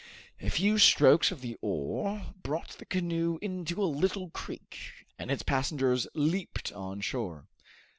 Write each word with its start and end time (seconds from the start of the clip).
A 0.41 0.49
few 0.49 0.79
strokes 0.79 1.29
of 1.29 1.41
the 1.41 1.59
oar 1.61 2.33
brought 2.41 2.69
the 2.79 2.85
canoe 2.87 3.37
into 3.39 3.79
a 3.83 3.85
little 3.85 4.31
creek, 4.31 4.79
and 5.19 5.29
its 5.29 5.43
passengers 5.43 6.07
leaped 6.15 6.71
on 6.71 7.01
shore. 7.01 7.45